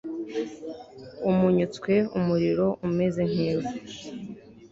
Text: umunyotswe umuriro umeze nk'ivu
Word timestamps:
umunyotswe 1.29 1.93
umuriro 2.17 2.67
umeze 2.87 3.21
nk'ivu 3.31 3.69